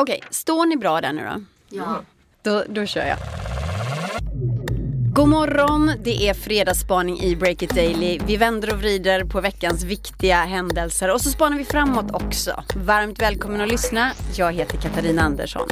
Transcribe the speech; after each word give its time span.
Okej, 0.00 0.20
står 0.30 0.66
ni 0.66 0.76
bra 0.76 1.00
där 1.00 1.12
nu 1.12 1.22
då? 1.22 1.42
Ja. 1.68 2.02
Då, 2.42 2.64
då 2.68 2.86
kör 2.86 3.06
jag. 3.06 3.18
God 5.14 5.28
morgon, 5.28 5.92
det 6.04 6.28
är 6.28 6.34
fredagsspaning 6.34 7.20
i 7.20 7.36
Break 7.36 7.62
It 7.62 7.74
Daily. 7.74 8.20
Vi 8.26 8.36
vänder 8.36 8.72
och 8.72 8.78
vrider 8.78 9.24
på 9.24 9.40
veckans 9.40 9.84
viktiga 9.84 10.36
händelser 10.44 11.14
och 11.14 11.20
så 11.20 11.30
spanar 11.30 11.58
vi 11.58 11.64
framåt 11.64 12.10
också. 12.12 12.64
Varmt 12.76 13.22
välkommen 13.22 13.60
att 13.60 13.68
lyssna. 13.68 14.12
Jag 14.36 14.52
heter 14.52 14.76
Katarina 14.76 15.22
Andersson. 15.22 15.68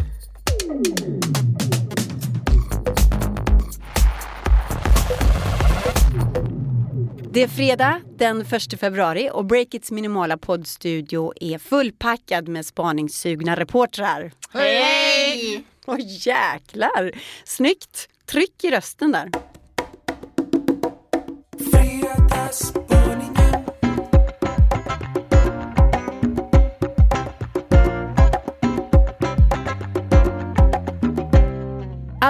Det 7.33 7.43
är 7.43 7.49
fredag 7.49 8.01
den 8.17 8.41
1 8.41 8.81
februari 8.81 9.31
och 9.33 9.45
Breakits 9.45 9.91
minimala 9.91 10.37
poddstudio 10.37 11.33
är 11.41 11.59
fullpackad 11.59 12.49
med 12.49 12.67
spaningssugna 12.67 13.57
reportrar. 13.57 14.33
Hej! 14.53 15.65
Åh 15.87 15.97
jäklar! 16.01 17.13
Snyggt! 17.45 18.09
Tryck 18.27 18.65
i 18.65 18.71
rösten 18.71 19.13
där. 19.13 19.31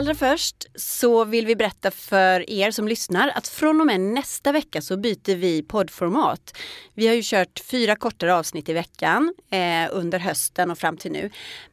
Allra 0.00 0.14
först 0.14 0.66
så 0.74 1.24
vill 1.24 1.46
vi 1.46 1.56
berätta 1.56 1.90
för 1.90 2.50
er 2.50 2.70
som 2.70 2.88
lyssnar 2.88 3.28
att 3.28 3.48
från 3.48 3.80
och 3.80 3.86
med 3.86 4.00
nästa 4.00 4.52
vecka 4.52 4.82
så 4.82 4.96
byter 4.96 5.36
vi 5.36 5.62
poddformat. 5.62 6.56
Vi 6.94 7.06
har 7.06 7.14
ju 7.14 7.22
kört 7.24 7.60
fyra 7.70 7.96
kortare 7.96 8.34
avsnitt 8.34 8.68
i 8.68 8.72
veckan 8.72 9.34
eh, 9.50 9.88
under 9.90 10.18
hösten 10.18 10.70
och 10.70 10.78
fram 10.78 10.96
till 10.96 11.12
nu. 11.12 11.30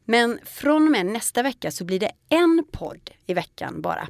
Men 0.09 0.39
från 0.45 0.85
och 0.85 0.91
med 0.91 1.05
nästa 1.05 1.43
vecka 1.43 1.71
så 1.71 1.85
blir 1.85 1.99
det 1.99 2.11
en 2.29 2.63
podd 2.71 3.09
i 3.25 3.33
veckan 3.33 3.81
bara. 3.81 4.07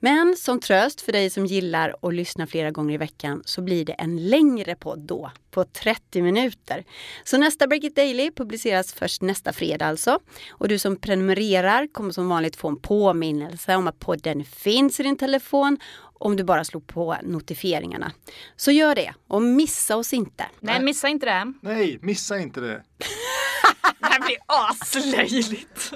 Men 0.00 0.36
som 0.36 0.60
tröst 0.60 1.00
för 1.00 1.12
dig 1.12 1.30
som 1.30 1.46
gillar 1.46 1.94
att 2.02 2.14
lyssna 2.14 2.46
flera 2.46 2.70
gånger 2.70 2.94
i 2.94 2.98
veckan 2.98 3.42
så 3.44 3.62
blir 3.62 3.84
det 3.84 3.92
en 3.92 4.28
längre 4.28 4.76
podd 4.76 4.98
då, 4.98 5.30
på 5.50 5.64
30 5.64 6.22
minuter. 6.22 6.84
Så 7.24 7.38
nästa 7.38 7.66
Break 7.66 7.84
It 7.84 7.96
Daily 7.96 8.30
publiceras 8.30 8.92
först 8.92 9.22
nästa 9.22 9.52
fredag 9.52 9.86
alltså. 9.86 10.18
Och 10.50 10.68
du 10.68 10.78
som 10.78 10.96
prenumererar 10.96 11.86
kommer 11.92 12.10
som 12.10 12.28
vanligt 12.28 12.56
få 12.56 12.68
en 12.68 12.80
påminnelse 12.80 13.76
om 13.76 13.88
att 13.88 13.98
podden 13.98 14.44
finns 14.44 15.00
i 15.00 15.02
din 15.02 15.16
telefon 15.16 15.78
om 16.18 16.36
du 16.36 16.44
bara 16.44 16.64
slår 16.64 16.80
på 16.80 17.16
notifieringarna. 17.22 18.12
Så 18.56 18.70
gör 18.70 18.94
det 18.94 19.14
och 19.28 19.42
missa 19.42 19.96
oss 19.96 20.12
inte. 20.12 20.46
Nej, 20.60 20.82
missa 20.82 21.08
inte 21.08 21.26
det. 21.26 21.52
Nej, 21.60 21.98
missa 22.02 22.38
inte 22.38 22.60
det. 22.60 22.82
Aslöjligt. 24.54 25.92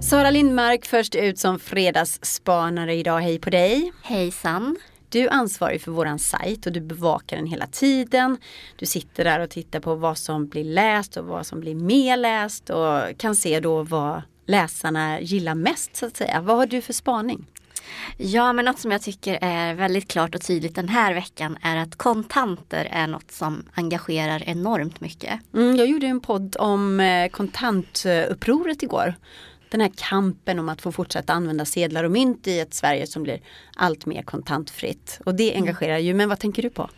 Sara 0.00 0.30
Lindmark 0.30 0.86
först 0.86 1.14
ut 1.14 1.38
som 1.38 1.58
fredagsspanare 1.58 2.94
idag. 2.94 3.20
Hej 3.20 3.38
på 3.38 3.50
dig! 3.50 3.92
Hejsan. 4.02 4.76
Du 5.08 5.28
ansvarar 5.28 5.72
ju 5.72 5.78
för 5.78 5.90
våran 5.90 6.18
sajt 6.18 6.66
och 6.66 6.72
du 6.72 6.80
bevakar 6.80 7.36
den 7.36 7.46
hela 7.46 7.66
tiden. 7.66 8.36
Du 8.76 8.86
sitter 8.86 9.24
där 9.24 9.40
och 9.40 9.50
tittar 9.50 9.80
på 9.80 9.94
vad 9.94 10.18
som 10.18 10.48
blir 10.48 10.64
läst 10.64 11.16
och 11.16 11.24
vad 11.24 11.46
som 11.46 11.60
blir 11.60 11.74
mer 11.74 12.16
läst 12.16 12.70
och 12.70 13.18
kan 13.18 13.36
se 13.36 13.60
då 13.60 13.82
vad 13.82 14.22
läsarna 14.46 15.20
gillar 15.20 15.54
mest 15.54 15.96
så 15.96 16.06
att 16.06 16.16
säga. 16.16 16.40
Vad 16.40 16.56
har 16.56 16.66
du 16.66 16.80
för 16.80 16.92
spaning? 16.92 17.46
Ja, 18.16 18.52
men 18.52 18.64
något 18.64 18.78
som 18.78 18.90
jag 18.90 19.02
tycker 19.02 19.38
är 19.40 19.74
väldigt 19.74 20.08
klart 20.08 20.34
och 20.34 20.40
tydligt 20.40 20.74
den 20.74 20.88
här 20.88 21.14
veckan 21.14 21.58
är 21.62 21.76
att 21.76 21.96
kontanter 21.96 22.88
är 22.90 23.06
något 23.06 23.30
som 23.30 23.62
engagerar 23.74 24.42
enormt 24.46 25.00
mycket. 25.00 25.40
Mm, 25.54 25.76
jag 25.76 25.86
gjorde 25.86 26.06
en 26.06 26.20
podd 26.20 26.56
om 26.58 27.00
eh, 27.00 27.28
kontantupproret 27.28 28.82
igår. 28.82 29.14
Den 29.68 29.80
här 29.80 29.92
kampen 29.96 30.58
om 30.58 30.68
att 30.68 30.82
få 30.82 30.92
fortsätta 30.92 31.32
använda 31.32 31.64
sedlar 31.64 32.04
och 32.04 32.10
mynt 32.10 32.46
i 32.46 32.60
ett 32.60 32.74
Sverige 32.74 33.06
som 33.06 33.22
blir 33.22 33.40
allt 33.76 34.06
mer 34.06 34.22
kontantfritt. 34.22 35.20
Och 35.24 35.34
det 35.34 35.54
engagerar 35.54 35.98
ju, 35.98 36.14
men 36.14 36.28
vad 36.28 36.38
tänker 36.38 36.62
du 36.62 36.70
på? 36.70 36.90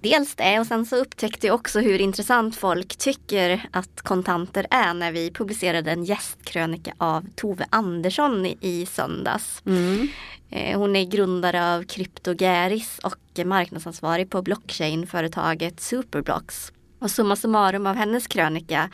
Dels 0.00 0.34
det 0.34 0.60
och 0.60 0.66
sen 0.66 0.86
så 0.86 0.96
upptäckte 0.96 1.46
jag 1.46 1.54
också 1.54 1.80
hur 1.80 2.00
intressant 2.00 2.56
folk 2.56 2.96
tycker 2.96 3.68
att 3.70 4.02
kontanter 4.02 4.66
är 4.70 4.94
när 4.94 5.12
vi 5.12 5.30
publicerade 5.30 5.90
en 5.90 6.04
gästkrönika 6.04 6.92
av 6.98 7.26
Tove 7.36 7.66
Andersson 7.70 8.46
i, 8.46 8.86
söndags. 8.86 9.62
Mm. 9.66 10.08
Eh, 10.50 10.78
Hon 10.78 10.96
är 10.96 11.04
grundare 11.04 11.74
av 11.74 11.82
CryptoGaris 11.82 12.98
och 12.98 13.46
marknadsansvarig 13.46 14.30
på 14.30 14.42
blockchain-företaget 14.42 15.80
Superblocks. 15.80 16.72
Och 16.98 17.10
summa 17.10 17.36
summarum 17.36 17.86
av 17.86 17.96
hennes 17.96 18.26
krönika 18.26 18.90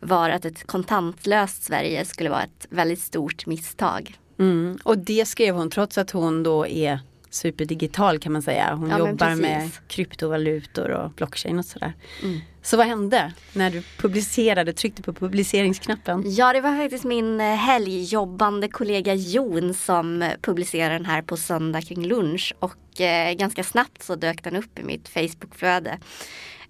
var 0.00 0.30
att 0.30 0.44
ett 0.44 0.66
kontantlöst 0.66 1.62
Sverige 1.62 2.04
skulle 2.04 2.30
vara 2.30 2.42
ett 2.42 2.66
väldigt 2.70 3.00
stort 3.00 3.46
misstag. 3.46 4.18
Mm. 4.38 4.78
Och 4.82 4.98
det 4.98 5.28
skrev 5.28 5.54
hon 5.54 5.70
trots 5.70 5.98
att 5.98 6.10
hon 6.10 6.42
då 6.42 6.66
är 6.66 7.00
superdigital 7.30 8.18
kan 8.18 8.32
man 8.32 8.42
säga. 8.42 8.74
Hon 8.74 8.90
Ja, 8.90 8.98
jobbar 8.98 9.34
med 9.34 9.70
kryptovalutor 9.88 10.90
och 10.90 11.10
blockchain 11.10 11.58
och 11.58 11.64
sådär. 11.64 11.92
Mm. 12.22 12.40
Så 12.62 12.76
vad 12.76 12.86
hände 12.86 13.32
när 13.52 13.70
du 13.70 13.82
publicerade, 13.98 14.72
tryckte 14.72 15.02
på 15.02 15.12
publiceringsknappen? 15.12 16.22
Ja, 16.26 16.52
det 16.52 16.60
var 16.60 16.76
faktiskt 16.76 17.04
min 17.04 17.40
eh, 17.40 17.46
helgjobbande 17.46 18.68
kollega 18.68 19.14
Jon 19.14 19.74
som 19.74 20.22
eh, 20.22 20.30
publicerade 20.42 20.94
den 20.94 21.06
här 21.06 21.22
på 21.22 21.36
söndag 21.36 21.82
kring 21.82 22.06
lunch 22.06 22.54
och 22.58 23.00
eh, 23.00 23.34
ganska 23.34 23.64
snabbt 23.64 24.02
så 24.02 24.14
dök 24.14 24.44
den 24.44 24.56
upp 24.56 24.78
i 24.78 24.82
mitt 24.82 25.08
Facebookflöde 25.08 25.98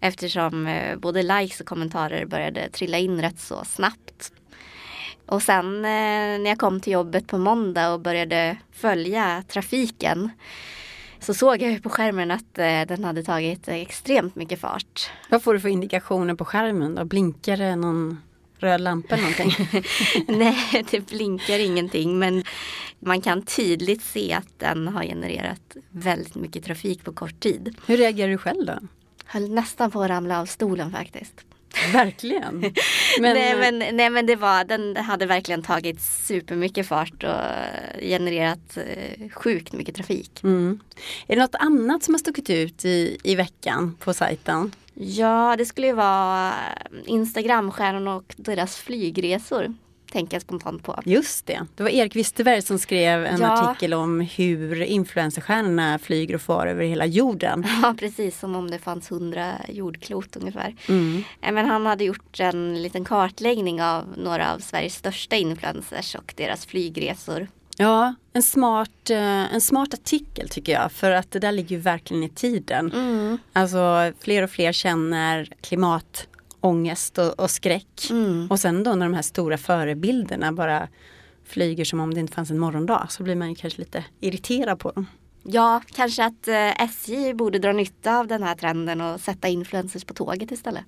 eftersom 0.00 0.66
eh, 0.66 0.98
både 0.98 1.22
likes 1.22 1.60
och 1.60 1.66
kommentarer 1.66 2.26
började 2.26 2.70
trilla 2.70 2.98
in 2.98 3.22
rätt 3.22 3.40
så 3.40 3.64
snabbt. 3.64 4.32
Och 5.30 5.42
sen 5.42 5.76
eh, 5.76 6.40
när 6.40 6.46
jag 6.46 6.58
kom 6.58 6.80
till 6.80 6.92
jobbet 6.92 7.26
på 7.26 7.38
måndag 7.38 7.92
och 7.92 8.00
började 8.00 8.56
följa 8.72 9.44
trafiken 9.48 10.30
så 11.20 11.34
såg 11.34 11.62
jag 11.62 11.70
ju 11.70 11.80
på 11.80 11.88
skärmen 11.88 12.30
att 12.30 12.58
eh, 12.58 12.82
den 12.88 13.04
hade 13.04 13.22
tagit 13.22 13.68
extremt 13.68 14.36
mycket 14.36 14.60
fart. 14.60 15.10
Vad 15.28 15.42
får 15.42 15.54
du 15.54 15.60
för 15.60 15.68
indikationer 15.68 16.34
på 16.34 16.44
skärmen 16.44 16.94
då? 16.94 17.04
Blinkar 17.04 17.56
det 17.56 17.76
någon 17.76 18.22
röd 18.58 18.80
lampa 18.80 19.14
eller 19.14 19.22
någonting? 19.22 19.82
Nej, 20.38 20.84
det 20.90 21.00
blinkar 21.00 21.58
ingenting 21.58 22.18
men 22.18 22.44
man 22.98 23.20
kan 23.20 23.42
tydligt 23.42 24.02
se 24.02 24.32
att 24.32 24.58
den 24.58 24.88
har 24.88 25.04
genererat 25.04 25.76
väldigt 25.90 26.34
mycket 26.34 26.64
trafik 26.64 27.04
på 27.04 27.12
kort 27.12 27.40
tid. 27.40 27.76
Hur 27.86 27.96
reagerar 27.96 28.30
du 28.30 28.38
själv 28.38 28.66
då? 28.66 28.78
Höll 29.24 29.50
nästan 29.50 29.90
på 29.90 30.02
att 30.02 30.10
ramla 30.10 30.40
av 30.40 30.46
stolen 30.46 30.92
faktiskt. 30.92 31.44
Verkligen. 31.92 32.60
Men, 33.20 33.36
nej, 33.36 33.56
men, 33.56 33.96
nej 33.96 34.10
men 34.10 34.26
det 34.26 34.36
var, 34.36 34.64
den 34.64 34.96
hade 34.96 35.26
verkligen 35.26 35.62
tagit 35.62 36.00
supermycket 36.00 36.86
fart 36.86 37.24
och 37.24 38.00
genererat 38.02 38.76
eh, 38.76 39.28
sjukt 39.28 39.72
mycket 39.72 39.94
trafik. 39.94 40.40
Mm. 40.42 40.80
Är 41.26 41.36
det 41.36 41.42
något 41.42 41.54
annat 41.54 42.02
som 42.02 42.14
har 42.14 42.18
stuckit 42.18 42.50
ut 42.50 42.84
i, 42.84 43.18
i 43.22 43.34
veckan 43.34 43.96
på 44.00 44.14
sajten? 44.14 44.72
Ja, 44.94 45.54
det 45.58 45.64
skulle 45.64 45.86
ju 45.86 45.92
vara 45.92 46.54
Instagramstjärnorna 47.04 48.16
och 48.16 48.34
deras 48.36 48.76
flygresor. 48.76 49.74
Tänker 50.12 50.34
jag 50.34 50.42
spontant 50.42 50.82
på. 50.82 51.00
Just 51.04 51.46
det, 51.46 51.66
det 51.76 51.82
var 51.82 51.90
Erik 51.90 52.16
Wisterberg 52.16 52.62
som 52.62 52.78
skrev 52.78 53.24
en 53.26 53.40
Ja. 53.40 53.70
artikel 53.70 53.94
om 53.94 54.20
hur 54.20 54.82
influencerstjärnorna 54.82 55.98
flyger 55.98 56.34
och 56.34 56.40
far 56.42 56.66
över 56.66 56.84
hela 56.84 57.06
jorden. 57.06 57.64
Ja, 57.82 57.94
precis 57.98 58.38
som 58.38 58.56
om 58.56 58.70
det 58.70 58.78
fanns 58.78 59.10
hundra 59.10 59.52
jordklot 59.68 60.36
ungefär. 60.36 60.74
Mm. 60.88 61.24
Eh, 61.42 61.52
Men 61.52 61.66
han 61.66 61.86
hade 61.86 62.04
gjort 62.04 62.40
en 62.40 62.82
liten 62.82 63.04
kartläggning 63.04 63.82
av 63.82 64.04
några 64.18 64.54
av 64.54 64.58
Sveriges 64.58 64.94
största 64.94 65.36
influencers 65.36 66.14
och 66.14 66.34
deras 66.36 66.66
flygresor. 66.66 67.48
Ja, 67.76 68.14
en 68.32 68.42
smart, 68.42 69.10
eh, 69.10 69.54
en 69.54 69.60
smart 69.60 69.94
artikel 69.94 70.48
tycker 70.48 70.72
jag 70.72 70.92
för 70.92 71.10
att 71.10 71.30
det 71.30 71.38
där 71.38 71.52
ligger 71.52 71.76
ju 71.76 71.82
verkligen 71.82 72.22
i 72.22 72.28
tiden. 72.28 72.92
Mm. 72.92 73.38
Alltså 73.52 74.12
fler 74.20 74.42
och 74.42 74.50
fler 74.50 74.72
känner 74.72 75.48
klimatångest 76.60 77.18
och, 77.18 77.40
och 77.40 77.50
skräck. 77.50 78.10
Mm. 78.10 78.46
Och 78.50 78.60
sen 78.60 78.84
då 78.84 78.94
när 78.94 79.06
de 79.06 79.14
här 79.14 79.22
stora 79.22 79.58
förebilderna 79.58 80.52
bara 80.52 80.88
flyger 81.44 81.84
som 81.84 82.00
om 82.00 82.14
det 82.14 82.20
inte 82.20 82.32
fanns 82.32 82.50
en 82.50 82.58
morgondag 82.58 83.06
så 83.10 83.22
blir 83.22 83.36
man 83.36 83.48
ju 83.48 83.54
kanske 83.54 83.78
lite 83.78 84.04
irriterad 84.20 84.78
på 84.78 84.90
dem. 84.90 85.06
Ja, 85.42 85.82
kanske 85.94 86.24
att 86.24 86.48
eh, 86.48 86.82
SJ 86.84 87.34
borde 87.34 87.58
dra 87.58 87.72
nytta 87.72 88.18
av 88.18 88.26
den 88.26 88.42
här 88.42 88.54
trenden 88.54 89.00
och 89.00 89.20
sätta 89.20 89.48
influencers 89.48 90.04
på 90.04 90.14
tåget 90.14 90.50
istället. 90.50 90.84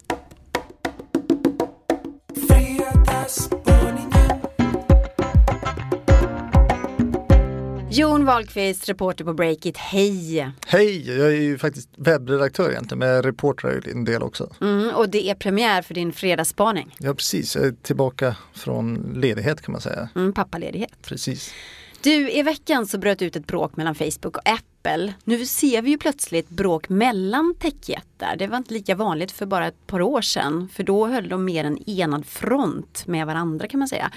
Jon 7.94 8.24
Wahlqvist, 8.24 8.88
reporter 8.88 9.24
på 9.24 9.34
Breakit, 9.34 9.76
hej! 9.76 10.50
Hej, 10.66 11.18
jag 11.18 11.26
är 11.26 11.40
ju 11.40 11.58
faktiskt 11.58 11.88
webbredaktör 11.96 12.70
egentligen 12.70 12.98
men 12.98 13.08
jag 13.08 13.26
reportrar 13.26 13.72
ju 13.72 13.90
en 13.90 14.04
del 14.04 14.22
också. 14.22 14.54
Mm, 14.60 14.94
och 14.94 15.08
det 15.08 15.30
är 15.30 15.34
premiär 15.34 15.82
för 15.82 15.94
din 15.94 16.12
fredagsspaning. 16.12 16.94
Ja 16.98 17.14
precis, 17.14 17.56
jag 17.56 17.64
är 17.64 17.74
tillbaka 17.82 18.36
från 18.52 19.12
ledighet 19.16 19.62
kan 19.62 19.72
man 19.72 19.80
säga. 19.80 20.08
Mm, 20.14 20.32
pappaledighet. 20.32 20.92
Precis. 21.02 21.54
Du, 22.02 22.30
i 22.30 22.42
veckan 22.42 22.86
så 22.86 22.98
bröt 22.98 23.22
ut 23.22 23.36
ett 23.36 23.46
bråk 23.46 23.76
mellan 23.76 23.94
Facebook 23.94 24.36
och 24.36 24.48
Apple 24.48 24.71
exempel, 24.82 25.12
Nu 25.24 25.46
ser 25.46 25.82
vi 25.82 25.90
ju 25.90 25.98
plötsligt 25.98 26.48
bråk 26.48 26.88
mellan 26.88 27.54
techjättar. 27.58 28.36
Det 28.36 28.46
var 28.46 28.56
inte 28.56 28.74
lika 28.74 28.94
vanligt 28.94 29.32
för 29.32 29.46
bara 29.46 29.66
ett 29.66 29.86
par 29.86 30.02
år 30.02 30.22
sedan. 30.22 30.68
För 30.72 30.82
då 30.82 31.06
höll 31.06 31.28
de 31.28 31.44
mer 31.44 31.64
en 31.64 31.90
enad 31.90 32.26
front 32.26 33.06
med 33.06 33.26
varandra 33.26 33.68
kan 33.68 33.78
man 33.78 33.88
säga. 33.88 34.10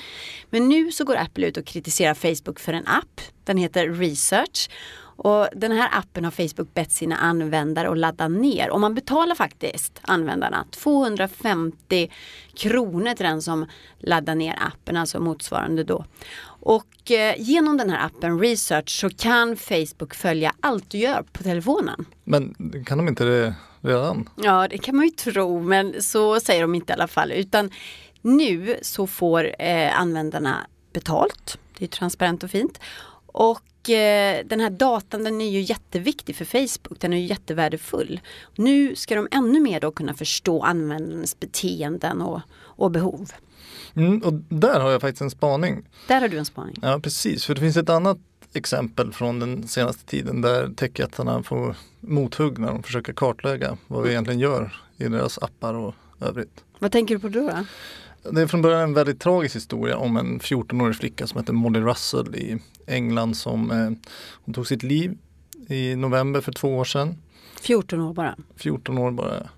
Men 0.49 0.69
nu 0.69 0.91
så 0.91 1.05
går 1.05 1.15
Apple 1.15 1.47
ut 1.47 1.57
och 1.57 1.65
kritiserar 1.65 2.13
Facebook 2.13 2.59
för 2.59 2.73
en 2.73 2.87
app. 2.87 3.21
Den 3.43 3.57
heter 3.57 3.89
Research. 3.89 4.69
Och 5.17 5.47
den 5.55 5.71
här 5.71 5.89
appen 5.91 6.23
har 6.23 6.31
Facebook 6.31 6.73
bett 6.73 6.91
sina 6.91 7.15
användare 7.15 7.89
att 7.89 7.97
ladda 7.97 8.27
ner 8.27 8.69
och 8.69 8.79
man 8.79 8.95
betalar 8.95 9.35
faktiskt 9.35 9.99
användarna 10.01 10.65
250 10.71 12.11
kronor 12.55 13.13
till 13.13 13.25
den 13.25 13.41
som 13.41 13.65
laddar 13.99 14.35
ner 14.35 14.55
appen, 14.61 14.97
alltså 14.97 15.19
motsvarande 15.19 15.83
då. 15.83 16.05
Och 16.65 17.11
eh, 17.11 17.35
genom 17.37 17.77
den 17.77 17.89
här 17.89 18.05
appen 18.05 18.39
Research 18.39 18.89
så 18.89 19.09
kan 19.09 19.57
Facebook 19.57 20.15
följa 20.15 20.53
allt 20.59 20.89
du 20.89 20.97
gör 20.97 21.23
på 21.31 21.43
telefonen. 21.43 22.05
Men 22.23 22.55
kan 22.85 22.97
de 22.97 23.07
inte 23.07 23.23
det 23.23 23.55
redan? 23.81 24.29
Ja, 24.35 24.67
det 24.67 24.77
kan 24.77 24.95
man 24.95 25.05
ju 25.05 25.11
tro, 25.11 25.61
men 25.61 26.01
så 26.01 26.39
säger 26.39 26.61
de 26.61 26.75
inte 26.75 26.91
i 26.91 26.95
alla 26.95 27.07
fall. 27.07 27.31
Utan 27.31 27.71
nu 28.21 28.77
så 28.81 29.07
får 29.07 29.61
eh, 29.61 29.99
användarna 29.99 30.67
betalt. 30.93 31.57
Det 31.77 31.85
är 31.85 31.89
transparent 31.89 32.43
och 32.43 32.51
fint. 32.51 32.79
Och 33.25 33.89
eh, 33.89 34.45
den 34.45 34.59
här 34.59 34.69
datan 34.69 35.23
den 35.23 35.41
är 35.41 35.49
ju 35.49 35.61
jätteviktig 35.61 36.35
för 36.35 36.45
Facebook, 36.45 36.99
den 36.99 37.13
är 37.13 37.17
ju 37.17 37.25
jättevärdefull. 37.25 38.19
Nu 38.55 38.95
ska 38.95 39.15
de 39.15 39.27
ännu 39.31 39.59
mer 39.59 39.79
då 39.79 39.91
kunna 39.91 40.13
förstå 40.13 40.61
användarnas 40.61 41.39
beteenden 41.39 42.21
och, 42.21 42.41
och 42.51 42.91
behov. 42.91 43.31
Mm, 43.95 44.19
och 44.19 44.33
där 44.33 44.79
har 44.79 44.91
jag 44.91 45.01
faktiskt 45.01 45.21
en 45.21 45.29
spaning. 45.29 45.83
Där 46.07 46.21
har 46.21 46.27
du 46.27 46.37
en 46.37 46.45
spaning. 46.45 46.75
Ja 46.81 46.99
precis, 47.03 47.45
för 47.45 47.55
det 47.55 47.61
finns 47.61 47.77
ett 47.77 47.89
annat 47.89 48.17
exempel 48.53 49.13
från 49.13 49.39
den 49.39 49.67
senaste 49.67 50.05
tiden 50.05 50.41
där 50.41 50.69
techjättarna 50.75 51.43
får 51.43 51.75
mothugg 51.99 52.59
när 52.59 52.67
de 52.67 52.83
försöker 52.83 53.13
kartlägga 53.13 53.77
vad 53.87 54.03
vi 54.03 54.09
egentligen 54.09 54.39
gör 54.39 54.81
i 54.97 55.07
deras 55.07 55.37
appar 55.37 55.73
och 55.73 55.95
övrigt. 56.21 56.63
Vad 56.79 56.91
tänker 56.91 57.15
du 57.15 57.21
på 57.21 57.29
då? 57.29 57.49
då? 57.49 58.31
Det 58.31 58.41
är 58.41 58.47
från 58.47 58.61
början 58.61 58.81
en 58.81 58.93
väldigt 58.93 59.19
tragisk 59.19 59.55
historia 59.55 59.97
om 59.97 60.17
en 60.17 60.39
14-årig 60.39 60.95
flicka 60.95 61.27
som 61.27 61.39
heter 61.39 61.53
Molly 61.53 61.79
Russell 61.79 62.35
i 62.35 62.59
England 62.87 63.37
som 63.37 63.71
eh, 63.71 64.09
hon 64.45 64.53
tog 64.53 64.67
sitt 64.67 64.83
liv 64.83 65.17
i 65.67 65.95
november 65.95 66.41
för 66.41 66.51
två 66.51 66.77
år 66.77 66.85
sedan. 66.85 67.15
14 67.61 68.01
år 68.01 68.13
bara. 68.13 68.35
14 68.55 68.97
år 68.97 69.11
bara. 69.11 69.49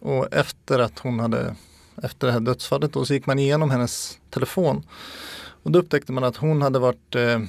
Och 0.00 0.34
efter 0.34 0.78
att 0.78 0.98
hon 0.98 1.20
hade 1.20 1.56
efter 2.02 2.26
det 2.26 2.32
här 2.32 2.40
dödsfallet 2.40 2.96
och 2.96 3.06
så 3.06 3.14
gick 3.14 3.26
man 3.26 3.38
igenom 3.38 3.70
hennes 3.70 4.18
telefon. 4.30 4.82
Och 5.62 5.70
då 5.70 5.78
upptäckte 5.78 6.12
man 6.12 6.24
att 6.24 6.36
hon 6.36 6.62
hade 6.62 6.78
varit 6.78 7.14
eh, 7.14 7.40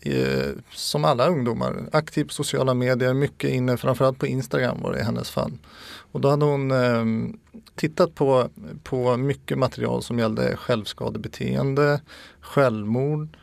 eh, 0.00 0.50
som 0.70 1.04
alla 1.04 1.28
ungdomar 1.28 1.88
aktiv 1.92 2.24
på 2.24 2.32
sociala 2.32 2.74
medier, 2.74 3.14
mycket 3.14 3.50
inne 3.50 3.76
framförallt 3.76 4.18
på 4.18 4.26
Instagram 4.26 4.80
var 4.82 4.92
det 4.92 4.98
i 4.98 5.02
hennes 5.02 5.30
fall. 5.30 5.52
Och 6.12 6.20
då 6.20 6.30
hade 6.30 6.44
hon 6.44 6.70
eh, 6.70 7.34
tittat 7.74 8.14
på, 8.14 8.48
på 8.82 9.16
mycket 9.16 9.58
material 9.58 10.02
som 10.02 10.18
gällde 10.18 10.56
självskadebeteende, 10.56 12.00
självmord. 12.40 13.36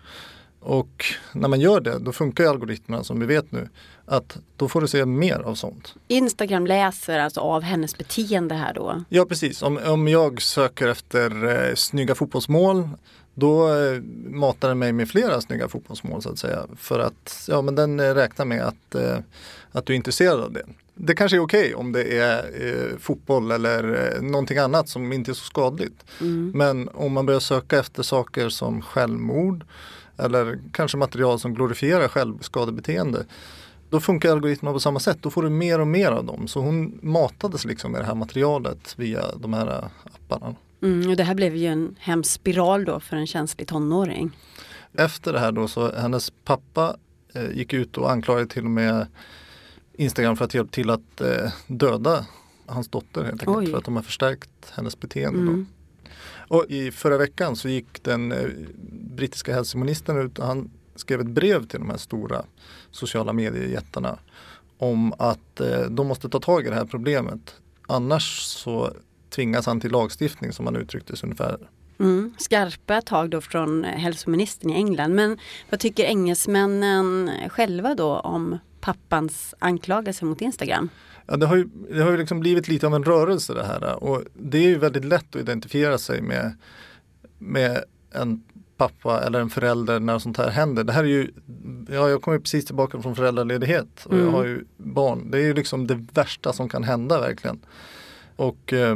Och 0.59 1.05
när 1.33 1.47
man 1.47 1.59
gör 1.59 1.79
det, 1.81 1.99
då 1.99 2.11
funkar 2.11 2.43
ju 2.43 2.49
algoritmerna 2.49 3.03
som 3.03 3.19
vi 3.19 3.25
vet 3.25 3.51
nu, 3.51 3.69
att 4.05 4.37
då 4.55 4.69
får 4.69 4.81
du 4.81 4.87
se 4.87 5.05
mer 5.05 5.39
av 5.39 5.55
sånt. 5.55 5.95
Instagram 6.07 6.67
läser 6.67 7.19
alltså 7.19 7.39
av 7.39 7.61
hennes 7.61 7.97
beteende 7.97 8.55
här 8.55 8.73
då? 8.73 9.03
Ja 9.09 9.25
precis, 9.25 9.61
om, 9.61 9.79
om 9.85 10.07
jag 10.07 10.41
söker 10.41 10.87
efter 10.87 11.45
eh, 11.69 11.75
snygga 11.75 12.15
fotbollsmål 12.15 12.89
då 13.33 13.67
eh, 13.67 14.01
matar 14.29 14.67
den 14.67 14.79
mig 14.79 14.91
med 14.91 15.09
flera 15.09 15.41
snygga 15.41 15.67
fotbollsmål 15.67 16.21
så 16.21 16.29
att 16.29 16.39
säga. 16.39 16.65
För 16.77 16.99
att 16.99 17.45
ja, 17.47 17.61
men 17.61 17.75
den 17.75 17.99
eh, 17.99 18.13
räknar 18.13 18.45
med 18.45 18.61
att, 18.61 18.95
eh, 18.95 19.17
att 19.71 19.85
du 19.85 19.93
är 19.93 19.97
intresserad 19.97 20.39
av 20.39 20.53
det. 20.53 20.63
Det 20.95 21.15
kanske 21.15 21.37
är 21.37 21.41
okej 21.41 21.61
okay 21.61 21.73
om 21.73 21.91
det 21.91 22.17
är 22.17 22.37
eh, 22.61 22.97
fotboll 22.97 23.51
eller 23.51 24.13
eh, 24.15 24.21
någonting 24.21 24.57
annat 24.57 24.89
som 24.89 25.13
inte 25.13 25.31
är 25.31 25.33
så 25.33 25.45
skadligt. 25.45 26.05
Mm. 26.21 26.51
Men 26.55 26.89
om 26.89 27.13
man 27.13 27.25
börjar 27.25 27.39
söka 27.39 27.79
efter 27.79 28.03
saker 28.03 28.49
som 28.49 28.81
självmord 28.81 29.65
eller 30.19 30.59
kanske 30.71 30.97
material 30.97 31.39
som 31.39 31.53
glorifierar 31.53 32.07
självskadebeteende 32.07 33.25
då 33.89 33.99
funkar 33.99 34.31
algoritmerna 34.31 34.73
på 34.73 34.79
samma 34.79 34.99
sätt. 34.99 35.17
Då 35.21 35.29
får 35.29 35.43
du 35.43 35.49
mer 35.49 35.79
och 35.79 35.87
mer 35.87 36.11
av 36.11 36.25
dem. 36.25 36.47
Så 36.47 36.59
hon 36.59 36.99
matades 37.01 37.65
liksom 37.65 37.91
med 37.91 38.01
det 38.01 38.05
här 38.05 38.15
materialet 38.15 38.93
via 38.97 39.35
de 39.35 39.53
här 39.53 39.89
apparna. 40.03 40.55
Mm, 40.81 41.09
och 41.09 41.15
det 41.15 41.23
här 41.23 41.35
blev 41.35 41.55
ju 41.55 41.67
en 41.67 41.95
hemsk 41.99 42.31
spiral 42.31 42.85
då 42.85 42.99
för 42.99 43.15
en 43.15 43.27
känslig 43.27 43.67
tonåring. 43.67 44.31
Efter 44.93 45.33
det 45.33 45.39
här 45.39 45.51
då 45.51 45.67
så 45.67 45.95
hennes 45.95 46.31
pappa 46.43 46.95
eh, 47.33 47.51
gick 47.51 47.73
ut 47.73 47.97
och 47.97 48.11
anklagade 48.11 48.47
till 48.47 48.65
och 48.65 48.71
med 48.71 49.07
Instagram 49.93 50.37
för 50.37 50.45
att 50.45 50.53
hjälpa 50.53 50.71
till 50.71 50.89
att 50.89 51.21
eh, 51.21 51.51
döda 51.67 52.25
hans 52.65 52.87
dotter 52.87 53.23
helt 53.23 53.33
enkelt. 53.33 53.57
Oj. 53.57 53.71
För 53.71 53.77
att 53.77 53.85
de 53.85 53.95
har 53.95 54.03
förstärkt 54.03 54.49
hennes 54.71 54.99
beteende. 54.99 55.39
Mm. 55.39 55.67
Då. 55.69 55.78
Och 56.49 56.65
i 56.69 56.91
förra 56.91 57.17
veckan 57.17 57.55
så 57.55 57.69
gick 57.69 58.03
den 58.03 58.31
eh, 58.31 58.47
brittiska 59.15 59.53
hälsoministern 59.53 60.25
ut 60.25 60.39
och 60.39 60.45
han 60.45 60.71
skrev 60.95 61.19
ett 61.21 61.27
brev 61.27 61.67
till 61.67 61.79
de 61.79 61.89
här 61.89 61.97
stora 61.97 62.45
sociala 62.91 63.33
mediejättarna 63.33 64.19
om 64.77 65.13
att 65.17 65.59
eh, 65.59 65.81
de 65.81 66.07
måste 66.07 66.29
ta 66.29 66.39
tag 66.39 66.65
i 66.65 66.69
det 66.69 66.75
här 66.75 66.85
problemet. 66.85 67.55
Annars 67.87 68.39
så 68.39 68.93
tvingas 69.29 69.65
han 69.65 69.79
till 69.79 69.91
lagstiftning 69.91 70.53
som 70.53 70.65
han 70.65 70.75
uttryckte 70.75 71.15
sig 71.15 71.27
ungefär. 71.27 71.69
Mm, 71.99 72.33
skarpa 72.37 73.01
tag 73.01 73.29
då 73.29 73.41
från 73.41 73.85
eh, 73.85 73.91
hälsoministern 73.91 74.69
i 74.71 74.73
England. 74.73 75.15
Men 75.15 75.37
vad 75.69 75.79
tycker 75.79 76.03
engelsmännen 76.03 77.31
själva 77.49 77.95
då 77.95 78.19
om 78.19 78.57
pappans 78.81 79.55
anklagelse 79.59 80.25
mot 80.25 80.41
Instagram? 80.41 80.89
Ja, 81.31 81.37
det 81.37 81.45
har 81.45 81.55
ju, 81.55 81.69
det 81.91 82.01
har 82.01 82.11
ju 82.11 82.17
liksom 82.17 82.39
blivit 82.39 82.67
lite 82.67 82.87
av 82.87 82.95
en 82.95 83.03
rörelse 83.03 83.53
det 83.53 83.63
här 83.65 84.03
och 84.03 84.23
det 84.33 84.57
är 84.57 84.67
ju 84.67 84.77
väldigt 84.77 85.05
lätt 85.05 85.35
att 85.35 85.41
identifiera 85.41 85.97
sig 85.97 86.21
med, 86.21 86.57
med 87.37 87.83
en 88.11 88.43
pappa 88.77 89.21
eller 89.23 89.39
en 89.39 89.49
förälder 89.49 89.99
när 89.99 90.19
sånt 90.19 90.37
här 90.37 90.49
händer. 90.49 90.83
Det 90.83 90.93
här 90.93 91.03
är 91.03 91.07
ju, 91.07 91.31
ja, 91.89 92.09
jag 92.09 92.21
kommer 92.21 92.39
precis 92.39 92.65
tillbaka 92.65 93.01
från 93.01 93.15
föräldraledighet 93.15 94.05
och 94.05 94.13
Mm. 94.13 94.25
jag 94.25 94.31
har 94.31 94.45
ju 94.45 94.65
barn. 94.77 95.31
Det 95.31 95.37
är 95.37 95.41
ju 95.41 95.53
liksom 95.53 95.87
det 95.87 96.05
värsta 96.13 96.53
som 96.53 96.69
kan 96.69 96.83
hända 96.83 97.19
verkligen. 97.21 97.59
Och 98.35 98.73
eh, 98.73 98.95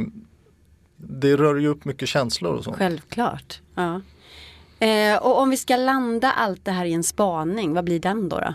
det 0.96 1.36
rör 1.36 1.54
ju 1.56 1.68
upp 1.68 1.84
mycket 1.84 2.08
känslor 2.08 2.54
och 2.54 2.64
sånt. 2.64 2.76
Självklart. 2.76 3.60
Ja. 3.74 4.00
Eh, 4.86 5.16
och 5.22 5.38
om 5.40 5.50
vi 5.50 5.56
ska 5.56 5.76
landa 5.76 6.30
allt 6.32 6.64
det 6.64 6.70
här 6.70 6.84
i 6.84 6.92
en 6.92 7.04
spaning, 7.04 7.74
vad 7.74 7.84
blir 7.84 8.00
den 8.00 8.28
då? 8.28 8.38
då? 8.40 8.54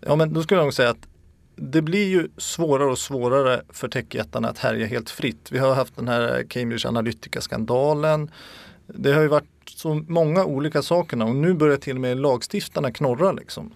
Ja 0.00 0.16
men 0.16 0.32
då 0.32 0.42
skulle 0.42 0.60
jag 0.60 0.64
nog 0.66 0.74
säga 0.74 0.90
att 0.90 1.06
det 1.56 1.82
blir 1.82 2.08
ju 2.08 2.28
svårare 2.36 2.90
och 2.90 2.98
svårare 2.98 3.62
för 3.68 3.88
techjättarna 3.88 4.48
att 4.48 4.58
härja 4.58 4.86
helt 4.86 5.10
fritt. 5.10 5.48
Vi 5.52 5.58
har 5.58 5.74
haft 5.74 5.96
den 5.96 6.08
här 6.08 6.44
Cambridge 6.48 6.88
Analytica-skandalen. 6.88 8.30
Det 8.86 9.12
har 9.12 9.22
ju 9.22 9.28
varit 9.28 9.44
så 9.66 9.94
många 10.08 10.44
olika 10.44 10.82
saker 10.82 11.22
och 11.22 11.36
nu 11.36 11.54
börjar 11.54 11.76
till 11.76 11.94
och 11.94 12.00
med 12.00 12.16
lagstiftarna 12.18 12.92
knorra 12.92 13.32
liksom. 13.32 13.72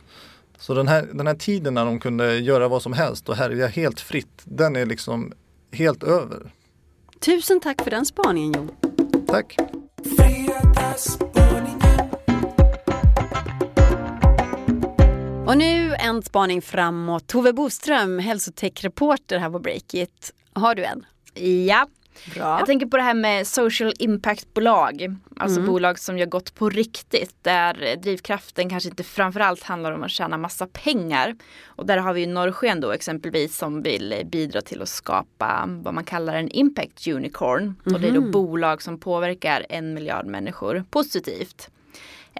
Så 0.58 0.74
den 0.74 0.88
här, 0.88 1.08
den 1.12 1.26
här 1.26 1.34
tiden 1.34 1.74
när 1.74 1.84
de 1.84 2.00
kunde 2.00 2.38
göra 2.38 2.68
vad 2.68 2.82
som 2.82 2.92
helst 2.92 3.28
och 3.28 3.36
härja 3.36 3.66
helt 3.66 4.00
fritt, 4.00 4.42
den 4.44 4.76
är 4.76 4.86
liksom 4.86 5.32
helt 5.72 6.02
över. 6.02 6.52
Tusen 7.20 7.60
tack 7.60 7.82
för 7.82 7.90
den 7.90 8.06
spaningen 8.06 8.52
Jon. 8.54 8.70
Tack! 9.26 9.56
Och 15.48 15.58
nu 15.58 15.94
en 15.94 16.22
spaning 16.22 16.62
framåt. 16.62 17.26
Tove 17.26 17.52
Boström, 17.52 18.18
hälsotech-reporter 18.18 19.38
här 19.38 19.50
på 19.50 19.58
Breakit. 19.58 20.32
Har 20.52 20.74
du 20.74 20.84
en? 20.84 21.06
Ja, 21.66 21.86
Bra. 22.34 22.58
jag 22.58 22.66
tänker 22.66 22.86
på 22.86 22.96
det 22.96 23.02
här 23.02 23.14
med 23.14 23.46
social 23.46 23.92
impact-bolag. 23.98 25.16
Alltså 25.36 25.58
Mm. 25.60 25.70
bolag 25.72 25.98
som 25.98 26.18
gör 26.18 26.26
gott 26.26 26.54
på 26.54 26.68
riktigt. 26.70 27.34
Där 27.42 27.96
drivkraften 27.96 28.70
kanske 28.70 28.88
inte 28.88 29.04
framförallt 29.04 29.62
handlar 29.62 29.92
om 29.92 30.02
att 30.02 30.10
tjäna 30.10 30.36
massa 30.38 30.66
pengar. 30.66 31.36
Och 31.66 31.86
där 31.86 31.96
har 31.98 32.12
vi 32.12 32.20
ju 32.20 32.26
Norrsken 32.26 32.80
då 32.80 32.90
exempelvis 32.90 33.56
som 33.58 33.82
vill 33.82 34.22
bidra 34.32 34.60
till 34.60 34.82
att 34.82 34.88
skapa 34.88 35.64
vad 35.82 35.94
man 35.94 36.04
kallar 36.04 36.34
en 36.34 36.48
impact 36.48 37.06
unicorn. 37.06 37.74
Och 37.84 38.00
det 38.00 38.08
är 38.08 38.12
då 38.12 38.20
Mhm. 38.20 38.30
bolag 38.30 38.82
som 38.82 38.98
påverkar 39.00 39.66
en 39.68 39.94
miljard 39.94 40.26
människor 40.26 40.84
positivt. 40.90 41.68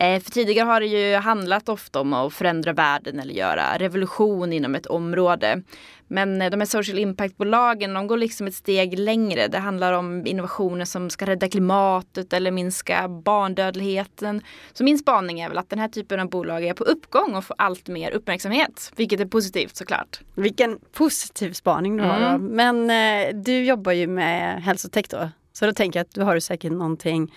Eh, 0.00 0.20
För 0.20 0.30
tidigare 0.30 0.66
har 0.66 0.80
det 0.80 0.86
ju 0.86 1.16
handlat 1.16 1.68
ofta 1.68 2.00
om 2.00 2.12
att 2.12 2.34
förändra 2.34 2.72
världen 2.72 3.20
eller 3.20 3.34
göra 3.34 3.78
revolution 3.78 4.52
inom 4.52 4.74
ett 4.74 4.86
område. 4.86 5.62
Men 6.08 6.42
eh, 6.42 6.50
de 6.50 6.60
här 6.60 6.66
social 6.66 6.98
impact-bolagen 6.98 7.94
de 7.94 8.06
går 8.06 8.16
liksom 8.16 8.46
ett 8.46 8.54
steg 8.54 8.98
längre. 8.98 9.48
Det 9.48 9.58
handlar 9.58 9.92
om 9.92 10.26
innovationer 10.26 10.84
som 10.84 11.10
ska 11.10 11.26
rädda 11.26 11.48
klimatet 11.48 12.32
eller 12.32 12.50
minska 12.50 13.08
barndödligheten. 13.08 14.42
Så 14.72 14.84
min 14.84 14.98
spaning 14.98 15.40
är 15.40 15.48
väl 15.48 15.58
att 15.58 15.70
den 15.70 15.78
här 15.78 15.88
typen 15.88 16.20
av 16.20 16.28
bolag 16.28 16.64
är 16.64 16.74
på 16.74 16.84
uppgång 16.84 17.34
och 17.34 17.44
får 17.44 17.56
allt 17.58 17.88
mer 17.88 18.10
uppmärksamhet. 18.10 18.92
Vilket 18.96 19.20
är 19.20 19.26
positivt 19.26 19.76
såklart. 19.76 20.20
Vilken 20.34 20.78
positiv 20.92 21.52
spaning 21.52 21.96
du 21.96 22.04
har. 22.04 22.34
Mm. 22.34 22.46
Men 22.46 22.90
eh, 22.90 23.42
du 23.42 23.64
jobbar 23.64 23.92
ju 23.92 24.06
med 24.06 24.62
hälsotech 24.62 25.06
då. 25.10 25.30
Så 25.52 25.66
då 25.66 25.72
tänker 25.72 25.98
jag 25.98 26.04
att 26.04 26.14
du 26.14 26.22
har 26.22 26.40
säkert 26.40 26.72
någonting 26.72 27.32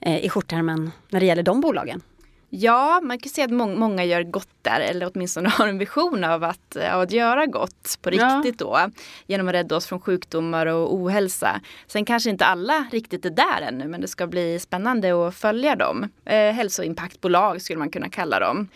i 0.00 0.28
skjortärmen 0.28 0.90
när 1.08 1.20
det 1.20 1.26
gäller 1.26 1.42
de 1.42 1.60
bolagen. 1.60 2.02
Ja, 2.50 3.00
man 3.02 3.18
kan 3.18 3.30
se 3.30 3.42
att 3.42 3.50
må 3.50 3.66
många 3.66 4.04
gör 4.04 4.22
gott 4.22 4.48
där 4.62 4.80
eller 4.80 5.10
åtminstone 5.14 5.48
har 5.58 5.68
en 5.68 5.78
vision 5.78 6.24
av 6.24 6.44
att, 6.44 6.76
av 6.76 7.00
att 7.00 7.12
göra 7.12 7.46
gott 7.46 7.98
på 8.02 8.10
riktigt 8.10 8.60
ja. 8.60 8.86
då. 8.86 8.90
Genom 9.26 9.48
att 9.48 9.54
rädda 9.54 9.76
oss 9.76 9.86
från 9.86 10.00
sjukdomar 10.00 10.66
och 10.66 10.94
ohälsa. 10.94 11.60
Sen 11.86 12.04
kanske 12.04 12.30
inte 12.30 12.46
alla 12.46 12.86
riktigt 12.92 13.24
är 13.24 13.30
där 13.30 13.62
ännu 13.62 13.88
men 13.88 14.00
det 14.00 14.08
ska 14.08 14.26
bli 14.26 14.58
spännande 14.58 15.28
att 15.28 15.34
följa 15.34 15.76
dem. 15.76 16.08
Eh, 16.24 16.52
hälsoimpaktbolag 16.52 17.62
skulle 17.62 17.78
man 17.78 17.90
kunna 17.90 18.08
kalla 18.08 18.40
dem. 18.40 18.68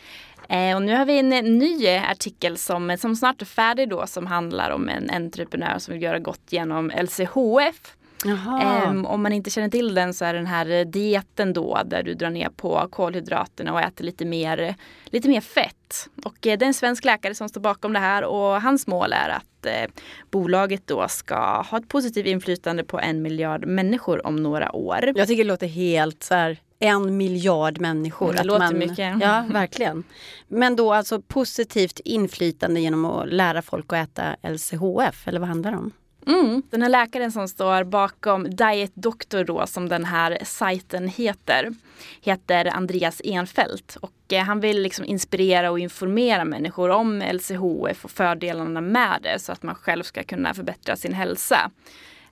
Eh, 0.49 0.77
och 0.77 0.83
nu 0.83 0.97
har 0.97 1.05
vi 1.05 1.19
en 1.19 1.59
ny 1.59 1.89
artikel 1.89 2.59
som, 2.59 2.97
som 3.01 3.17
snart 3.17 3.43
är 3.43 3.47
färdig 3.47 3.89
då 3.89 4.07
som 4.07 4.27
handlar 4.27 4.71
om 4.71 4.89
en 4.89 5.11
entreprenör 5.11 5.79
som 5.79 5.95
vill 5.95 6.03
göra 6.03 6.19
gott 6.19 6.43
genom 6.49 6.91
LCHF. 6.91 7.97
Um, 8.27 9.07
om 9.07 9.23
man 9.23 9.33
inte 9.33 9.51
känner 9.51 9.69
till 9.69 9.95
den 9.95 10.15
så 10.15 10.25
är 10.25 10.35
den 10.35 10.47
här 10.47 10.85
dieten 10.85 11.53
då 11.53 11.81
där 11.85 12.03
du 12.03 12.15
drar 12.15 12.31
ner 12.31 12.49
på 12.49 12.89
kolhydraterna 12.91 13.73
och 13.73 13.81
äter 13.81 14.05
lite 14.05 14.25
mer, 14.25 14.75
lite 15.05 15.29
mer 15.29 15.41
fett. 15.41 16.09
Och 16.25 16.47
eh, 16.47 16.59
det 16.59 16.65
är 16.65 16.67
en 16.67 16.75
svensk 16.75 17.05
läkare 17.05 17.35
som 17.35 17.49
står 17.49 17.61
bakom 17.61 17.93
det 17.93 17.99
här 17.99 18.25
och 18.25 18.63
hans 18.63 18.87
mål 18.87 19.13
är 19.13 19.29
att 19.29 19.67
eh, 19.67 19.91
bolaget 20.31 20.87
då 20.87 21.09
ska 21.09 21.63
ha 21.63 21.79
ett 21.79 21.89
positivt 21.89 22.27
inflytande 22.27 22.85
på 22.85 23.01
en 23.01 23.23
miljard 23.23 23.67
människor 23.67 24.27
om 24.27 24.37
några 24.37 24.73
år. 24.73 25.13
Jag 25.17 25.29
tycker 25.29 25.45
det 25.45 25.49
låter 25.49 25.67
helt 25.67 26.23
så 26.23 26.35
här 26.35 26.59
en 26.79 27.17
miljard 27.17 27.81
människor. 27.81 28.33
Det 28.33 28.45
låter 28.45 28.61
man, 28.61 28.79
mycket. 28.79 29.21
Ja, 29.21 29.45
verkligen. 29.49 30.05
Men 30.49 30.77
då 30.77 30.93
alltså 30.93 31.21
positivt 31.21 32.01
inflytande 32.05 32.81
genom 32.81 33.05
att 33.05 33.33
lära 33.33 33.63
folk 33.63 33.93
att 33.93 34.09
äta 34.09 34.37
LCHF, 34.49 35.29
eller 35.29 35.41
vad 35.41 35.49
handlar 35.49 35.71
det 35.71 35.77
om? 35.77 35.93
Mm. 36.27 36.63
Den 36.71 36.83
här 36.83 36.89
läkaren 36.89 37.33
som 37.33 37.49
står 37.49 37.85
bakom 37.85 38.51
Diet 38.51 38.93
Doctor 38.95 39.45
då 39.45 39.67
som 39.67 39.89
den 39.89 40.05
här 40.05 40.39
sajten 40.45 41.09
heter 41.09 41.75
heter 42.21 42.77
Andreas 42.77 43.21
Enfeldt 43.25 43.97
och 43.97 44.33
eh, 44.33 44.43
han 44.43 44.61
vill 44.61 44.83
liksom 44.83 45.05
inspirera 45.05 45.71
och 45.71 45.79
informera 45.79 46.45
människor 46.45 46.89
om 46.89 47.23
LCHF 47.33 48.05
och 48.05 48.11
fördelarna 48.11 48.81
med 48.81 49.19
det 49.23 49.39
så 49.39 49.53
att 49.53 49.63
man 49.63 49.75
själv 49.75 50.03
ska 50.03 50.23
kunna 50.23 50.55
förbättra 50.55 50.97
sin 50.97 51.13
hälsa. 51.13 51.71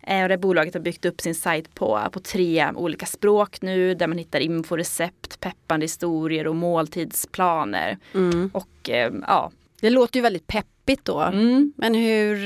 Eh, 0.02 0.23
och 0.23 0.28
det 0.28 0.38
bolaget 0.38 0.75
har 0.75 0.80
byggt 0.80 1.04
upp 1.04 1.20
sin 1.20 1.35
sajt 1.35 1.75
på, 1.75 2.09
på 2.12 2.20
tre 2.20 2.70
olika 2.75 3.06
språk 3.06 3.62
nu 3.62 3.94
där 3.94 4.06
man 4.06 4.18
hittar 4.18 4.40
inforecept, 4.40 5.40
peppande 5.40 5.85
historier 5.85 6.47
och 6.47 6.56
måltidsplaner. 6.56 7.99
Mm. 8.14 8.50
Och 8.54 8.90
eh, 8.90 9.12
ja. 9.26 9.50
Det 9.80 9.90
låter 9.90 10.16
ju 10.16 10.23
väldigt 10.23 10.47
peppigt 10.90 11.04
då. 11.04 11.20
Mm. 11.20 11.73
Men 11.76 11.94
hur, 11.94 12.37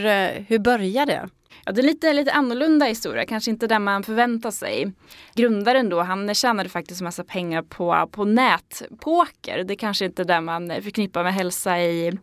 hur 0.49 0.59
börjar 0.59 1.07
det? 1.07 1.29
Ja, 1.67 1.73
det 1.73 1.81
är 1.81 1.83
lite, 1.83 2.13
lite 2.13 2.33
annorlunda 2.33 2.87
historia, 2.87 3.25
kanske 3.27 3.51
inte 3.51 3.67
där 3.67 3.79
man 3.79 4.03
förväntar 4.03 4.51
sig. 4.51 4.93
Grundaren 5.35 5.89
då, 5.89 6.01
han 6.01 6.35
tjänade 6.35 6.69
faktiskt 6.69 7.01
massa 7.01 7.25
pengar 7.25 7.63
på, 7.63 8.09
på 8.13 8.25
nätpoker. 8.25 9.65
Det 9.65 9.75
är 9.75 9.77
kanske 9.77 10.05
inte 10.05 10.25
där 10.25 10.41
man 10.41 10.73
förknippar 10.83 11.25
med 11.25 11.35
hälsa 11.35 11.81
i, 11.81 12.19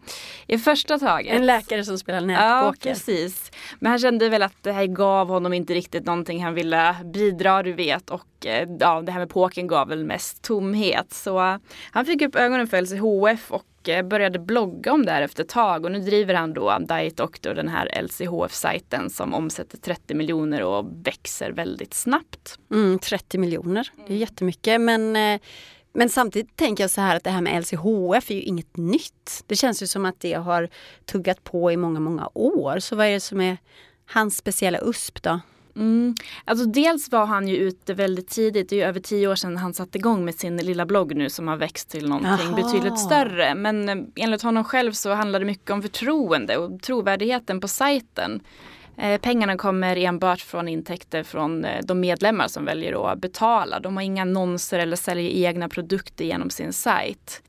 i 0.48 0.58
första 0.58 1.00
taget. 1.00 1.34
En 1.34 1.46
läkare 1.46 1.84
som 1.84 1.98
spelar 1.98 2.22
nätpoker. 2.22 2.90
Ja, 2.90 2.94
precis. 2.94 3.52
Men 3.80 3.90
han 3.90 4.00
kände 4.00 4.30
väl 4.30 4.44
att 4.44 4.64
det 4.64 4.72
här 4.72 4.86
gav 4.86 5.28
honom 5.28 5.54
inte 5.54 5.74
riktigt 5.74 6.06
någonting 6.06 6.44
han 6.44 6.54
ville 6.54 6.96
bidra, 7.14 7.64
du 7.64 7.74
vet. 7.74 8.10
Och 8.10 8.46
eh, 8.46 8.70
ja, 8.80 9.02
det 9.02 9.12
här 9.12 9.20
med 9.20 9.30
pokern 9.30 9.68
gav 9.68 9.88
väl 9.88 10.06
mest 10.06 10.42
tomhet. 10.42 11.14
Så 11.14 11.60
han 11.92 12.06
fick 12.06 12.22
upp 12.22 12.36
ögonen 12.36 12.68
för 12.68 12.82
LCHF 12.82 13.52
och 13.52 13.64
Eh, 13.64 13.71
började 13.84 14.40
blogga 14.40 14.94
om 14.94 15.06
det 15.06 15.12
här 15.12 15.22
efter 15.22 15.44
ett 15.44 15.50
tag 15.50 15.86
och 15.86 15.92
nu 15.92 16.00
driver 16.00 16.34
han 16.34 16.54
då 16.54 16.78
Diet 16.80 17.18
Doctor, 17.18 17.54
den 17.54 17.68
här 17.68 18.02
LCHF-sajten 18.02 19.10
som 19.10 19.34
omsätter 19.34 19.78
30 19.78 20.16
miljoner 20.16 20.64
och 20.64 20.86
växer 21.04 21.52
väldigt 21.52 21.94
snabbt. 21.94 22.60
Mm, 22.72 23.00
30 23.00 23.38
miljoner, 23.38 23.92
det 24.08 24.14
är 24.14 24.18
jättemycket 24.18 24.82
men 24.82 25.16
eh, 25.16 25.42
men 25.94 26.10
samtidigt 26.10 26.56
tänker 26.56 26.84
jag 26.84 26.92
så 26.92 27.02
här 27.02 27.16
att 27.16 27.24
det 27.24 27.30
här 27.30 27.42
med 27.42 27.62
LCHF 27.62 28.32
är 28.32 28.36
ju 28.36 28.42
inget 28.42 28.78
nytt. 28.78 29.44
Det 29.48 29.56
känns 29.56 29.84
ju 29.84 29.88
som 29.88 30.06
att 30.06 30.20
det 30.20 30.34
har 30.34 30.70
tuggat 31.06 31.44
på 31.44 31.72
i 31.72 31.78
många, 31.78 32.00
många 32.00 32.30
år. 32.34 32.80
Så 32.80 32.96
vad 32.96 33.06
är 33.06 33.12
det 33.12 33.20
som 33.20 33.42
är 33.42 33.58
hans 34.06 34.38
speciella 34.38 34.80
USP 34.82 35.22
då? 35.22 35.40
Mm. 35.76 36.16
Alltså 36.46 36.66
dels 36.66 37.12
var 37.12 37.26
han 37.26 37.48
ju 37.48 37.56
ute 37.56 37.94
väldigt 37.94 38.30
tidigt, 38.30 38.70
det 38.70 38.76
är 38.76 38.78
ju 38.78 38.84
över 38.84 39.00
tio 39.00 39.28
år 39.28 39.36
sedan 39.36 39.58
han 39.58 39.74
satte 39.74 39.98
igång 39.98 40.26
med 40.26 40.36
sin 40.36 40.58
lilla 40.58 40.86
blogg 40.86 41.16
nu 41.16 41.30
som 41.30 41.48
har 41.48 41.58
växt 41.58 41.90
till 41.90 42.10
någonting 42.10 42.48
Aha. 42.48 42.56
betydligt 42.56 43.00
större. 43.00 43.56
Men 43.56 43.90
eh, 43.90 43.96
enligt 44.16 44.42
honom 44.42 44.64
själv 44.64 44.92
så 44.92 45.14
handlar 45.14 45.40
det 45.40 45.46
mycket 45.46 45.72
om 45.72 45.82
förtroende 45.82 46.58
och 46.58 46.82
trovärdigheten 46.82 47.60
på 47.62 47.68
sajten. 47.68 48.42
Eh, 48.98 49.22
pengarna 49.22 49.58
kommer 49.58 49.98
enbart 49.98 50.42
från 50.42 50.68
intäkter 50.68 51.24
från 51.24 51.66
eh, 51.66 51.82
de 51.84 52.00
medlemmar 52.00 52.48
som 52.48 52.66
väljer 52.66 53.12
att 53.12 53.20
betala. 53.20 53.80
De 53.80 53.96
har 53.96 54.04
inga 54.04 54.22
annonser 54.22 54.80
eller 54.80 54.96
säljer 54.96 55.48
egna 55.50 55.70
produkter 55.70 56.26
genom 56.26 56.50
sin 56.50 56.74
sajt. 56.74 57.42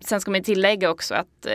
Sen 0.00 0.20
ska 0.20 0.30
man 0.30 0.42
tillägga 0.42 0.90
också 0.90 1.14
att 1.14 1.46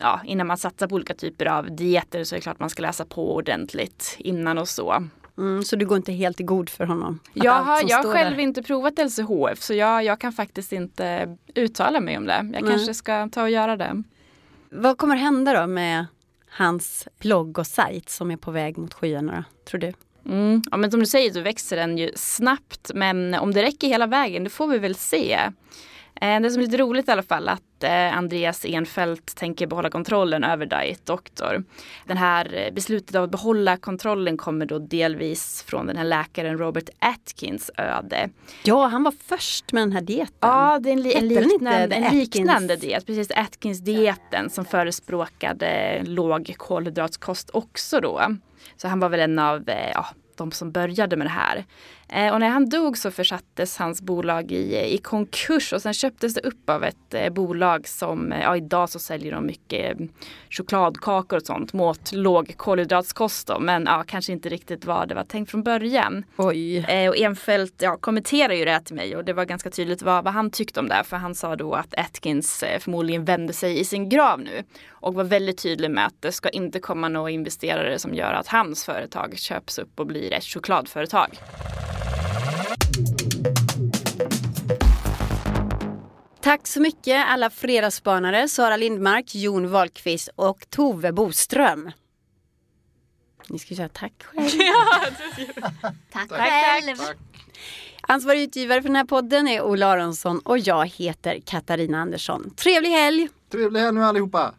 ja, 0.00 0.20
innan 0.24 0.46
man 0.46 0.56
satsar 0.56 0.86
på 0.86 0.94
olika 0.94 1.14
typer 1.14 1.46
av 1.46 1.76
dieter 1.76 2.24
så 2.24 2.34
är 2.34 2.36
det 2.36 2.42
klart 2.42 2.58
man 2.58 2.70
ska 2.70 2.82
läsa 2.82 3.04
på 3.04 3.34
ordentligt 3.34 4.16
innan 4.18 4.58
och 4.58 4.68
så. 4.68 5.04
Mm, 5.40 5.62
så 5.64 5.76
du 5.76 5.86
går 5.86 5.96
inte 5.96 6.12
helt 6.12 6.40
i 6.40 6.42
god 6.42 6.70
för 6.70 6.84
honom? 6.84 7.18
Jag 7.32 7.62
har, 7.62 7.82
jag 7.90 7.96
har 7.96 8.12
själv 8.12 8.36
där. 8.36 8.42
inte 8.42 8.62
provat 8.62 8.98
LCHF 8.98 9.62
så 9.62 9.74
jag, 9.74 10.04
jag 10.04 10.20
kan 10.20 10.32
faktiskt 10.32 10.72
inte 10.72 11.36
uttala 11.54 12.00
mig 12.00 12.16
om 12.16 12.26
det. 12.26 12.32
Jag 12.32 12.62
Nej. 12.62 12.62
kanske 12.62 12.94
ska 12.94 13.28
ta 13.28 13.42
och 13.42 13.50
göra 13.50 13.76
det. 13.76 14.02
Vad 14.70 14.98
kommer 14.98 15.16
hända 15.16 15.60
då 15.60 15.66
med 15.66 16.06
hans 16.48 17.08
blogg 17.18 17.58
och 17.58 17.66
sajt 17.66 18.10
som 18.10 18.30
är 18.30 18.36
på 18.36 18.50
väg 18.50 18.78
mot 18.78 18.94
skyarna, 18.94 19.44
tror 19.70 19.80
du? 19.80 19.92
Mm. 20.26 20.62
Ja, 20.70 20.76
men 20.76 20.90
som 20.90 21.00
du 21.00 21.06
säger 21.06 21.32
så 21.32 21.40
växer 21.40 21.76
den 21.76 21.98
ju 21.98 22.12
snabbt 22.16 22.90
men 22.94 23.34
om 23.34 23.54
det 23.54 23.62
räcker 23.62 23.88
hela 23.88 24.06
vägen 24.06 24.44
det 24.44 24.50
får 24.50 24.66
vi 24.66 24.78
väl 24.78 24.94
se. 24.94 25.38
Eh, 26.20 26.40
det 26.40 26.50
som 26.50 26.62
är 26.62 26.66
lite 26.66 26.76
roligt 26.76 27.08
i 27.08 27.10
alla 27.10 27.22
fall 27.22 27.48
att 27.48 27.84
eh, 27.84 28.16
Andreas 28.16 28.64
Enfeldt 28.64 29.36
tänker 29.36 29.66
behålla 29.66 29.90
kontrollen 29.90 30.44
över 30.44 30.66
Diet 30.66 31.06
Doctor. 31.06 31.64
Den 32.06 32.16
här 32.16 32.54
eh, 32.54 32.74
beslutet 32.74 33.16
av 33.16 33.24
att 33.24 33.30
behålla 33.30 33.76
kontrollen 33.76 34.36
kommer 34.36 34.66
då 34.66 34.78
delvis 34.78 35.62
från 35.62 35.86
den 35.86 35.96
här 35.96 36.04
läkaren 36.04 36.58
Robert 36.58 36.88
Atkins 36.98 37.70
öde. 37.76 38.28
Ja, 38.62 38.86
han 38.86 39.02
var 39.02 39.14
först 39.24 39.72
med 39.72 39.82
den 39.82 39.92
här 39.92 40.00
dieten. 40.00 40.34
Ja, 40.40 40.78
det 40.82 40.88
är 40.88 40.92
en, 40.92 41.02
li 41.02 41.14
en 41.14 41.28
liknande, 41.28 41.96
en 41.96 42.18
liknande 42.18 42.76
diet. 42.76 43.06
Precis, 43.06 43.30
Atkins-dieten 43.30 44.50
som 44.50 44.64
förespråkade 44.64 46.02
låg 46.04 46.54
kolhydratskost 46.56 47.50
också 47.52 48.00
då. 48.00 48.22
Så 48.76 48.88
han 48.88 49.00
var 49.00 49.08
väl 49.08 49.20
en 49.20 49.38
av 49.38 49.70
ja, 49.94 50.06
de 50.36 50.52
som 50.52 50.72
började 50.72 51.16
med 51.16 51.26
det 51.26 51.30
här. 51.30 51.64
Eh, 52.12 52.32
och 52.32 52.40
när 52.40 52.48
han 52.48 52.68
dog 52.68 52.98
så 52.98 53.10
försattes 53.10 53.76
hans 53.76 54.02
bolag 54.02 54.52
i, 54.52 54.94
i 54.94 54.98
konkurs 54.98 55.72
och 55.72 55.82
sen 55.82 55.94
köptes 55.94 56.34
det 56.34 56.40
upp 56.40 56.70
av 56.70 56.84
ett 56.84 57.14
eh, 57.14 57.32
bolag 57.32 57.88
som, 57.88 58.32
eh, 58.32 58.42
ja 58.42 58.56
idag 58.56 58.90
så 58.90 58.98
säljer 58.98 59.32
de 59.32 59.46
mycket 59.46 59.98
chokladkakor 60.50 61.36
och 61.36 61.46
sånt 61.46 61.72
mot 61.72 62.12
låg 62.12 62.54
kolhydratskost 62.56 63.46
då, 63.46 63.60
men 63.60 63.84
ja, 63.84 64.04
kanske 64.06 64.32
inte 64.32 64.48
riktigt 64.48 64.84
vad 64.84 65.08
det 65.08 65.14
var 65.14 65.24
tänkt 65.24 65.50
från 65.50 65.62
början. 65.62 66.24
Oj. 66.36 66.78
Eh, 66.78 67.08
och 67.08 67.16
Enfeldt 67.16 67.82
ja, 67.82 67.96
kommenterar 67.96 68.54
ju 68.54 68.64
det 68.64 68.70
här 68.70 68.80
till 68.80 68.96
mig 68.96 69.16
och 69.16 69.24
det 69.24 69.32
var 69.32 69.44
ganska 69.44 69.70
tydligt 69.70 70.02
vad, 70.02 70.24
vad 70.24 70.32
han 70.32 70.50
tyckte 70.50 70.80
om 70.80 70.88
det 70.88 71.04
för 71.04 71.16
han 71.16 71.34
sa 71.34 71.56
då 71.56 71.74
att 71.74 71.94
Atkins 71.98 72.62
eh, 72.62 72.78
förmodligen 72.78 73.24
vände 73.24 73.52
sig 73.52 73.80
i 73.80 73.84
sin 73.84 74.08
grav 74.08 74.40
nu 74.40 74.62
och 74.90 75.14
var 75.14 75.24
väldigt 75.24 75.62
tydlig 75.62 75.90
med 75.90 76.06
att 76.06 76.22
det 76.22 76.32
ska 76.32 76.48
inte 76.48 76.80
komma 76.80 77.08
några 77.08 77.30
investerare 77.30 77.98
som 77.98 78.14
gör 78.14 78.32
att 78.32 78.48
hans 78.48 78.84
företag 78.84 79.38
köps 79.38 79.78
upp 79.78 80.00
och 80.00 80.06
blir 80.06 80.32
ett 80.32 80.44
chokladföretag. 80.44 81.38
Tack 86.50 86.66
så 86.66 86.80
mycket 86.80 87.24
alla 87.26 87.50
fredagsspanare 87.50 88.48
Sara 88.48 88.76
Lindmark, 88.76 89.34
Jon 89.34 89.70
Wahlqvist 89.70 90.28
och 90.36 90.70
Tove 90.70 91.12
Boström. 91.12 91.90
Ni 93.48 93.58
ska 93.58 93.74
säga 93.74 93.88
tack 93.88 94.12
själv. 94.22 94.48
tack, 96.12 96.28
tack 96.28 96.30
själv. 96.30 96.96
Tack. 96.96 97.16
Ansvarig 98.00 98.42
utgivare 98.42 98.82
för 98.82 98.88
den 98.88 98.96
här 98.96 99.04
podden 99.04 99.48
är 99.48 99.62
Ola 99.62 99.86
Aronsson 99.86 100.38
och 100.38 100.58
jag 100.58 100.86
heter 100.86 101.40
Katarina 101.44 102.00
Andersson. 102.00 102.54
Trevlig 102.56 102.90
helg! 102.90 103.28
Trevlig 103.50 103.80
helg 103.80 103.94
nu 103.94 104.04
allihopa! 104.04 104.54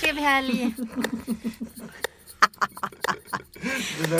Trevlig 0.00 0.22
helg! 0.22 0.74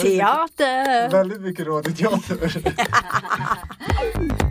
teater! 0.01 1.09
Väldigt 1.09 1.41
mycket 1.41 1.67
radioteater. 1.67 2.63